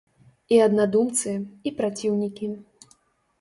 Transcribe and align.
І 0.55 0.61
аднадумцы, 0.67 1.33
і 1.69 1.73
праціўнікі. 1.83 2.51